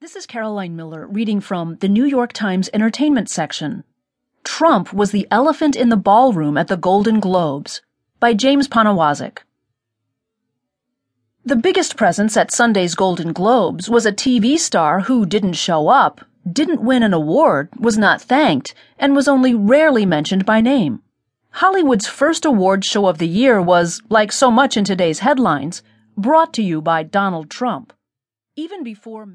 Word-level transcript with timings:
This 0.00 0.16
is 0.16 0.24
Caroline 0.24 0.76
Miller 0.76 1.06
reading 1.06 1.42
from 1.42 1.76
the 1.80 1.88
New 1.88 2.06
York 2.06 2.32
Times 2.32 2.70
Entertainment 2.72 3.28
section. 3.28 3.84
Trump 4.44 4.94
was 4.94 5.10
the 5.10 5.28
elephant 5.30 5.76
in 5.76 5.90
the 5.90 5.96
ballroom 5.98 6.56
at 6.56 6.68
the 6.68 6.78
Golden 6.78 7.20
Globes 7.20 7.82
by 8.18 8.32
James 8.32 8.66
Poniewozik. 8.66 9.40
The 11.44 11.54
biggest 11.54 11.98
presence 11.98 12.34
at 12.38 12.50
Sunday's 12.50 12.94
Golden 12.94 13.34
Globes 13.34 13.90
was 13.90 14.06
a 14.06 14.12
TV 14.12 14.58
star 14.58 15.00
who 15.00 15.26
didn't 15.26 15.52
show 15.52 15.88
up, 15.88 16.22
didn't 16.50 16.80
win 16.80 17.02
an 17.02 17.12
award, 17.12 17.68
was 17.78 17.98
not 17.98 18.22
thanked, 18.22 18.72
and 18.98 19.14
was 19.14 19.28
only 19.28 19.54
rarely 19.54 20.06
mentioned 20.06 20.46
by 20.46 20.62
name. 20.62 21.02
Hollywood's 21.50 22.06
first 22.06 22.46
award 22.46 22.86
show 22.86 23.06
of 23.06 23.18
the 23.18 23.28
year 23.28 23.60
was, 23.60 24.00
like 24.08 24.32
so 24.32 24.50
much 24.50 24.78
in 24.78 24.84
today's 24.84 25.18
headlines, 25.18 25.82
brought 26.16 26.54
to 26.54 26.62
you 26.62 26.80
by 26.80 27.02
Donald 27.02 27.50
Trump. 27.50 27.92
Even 28.56 28.82
before 28.82 29.26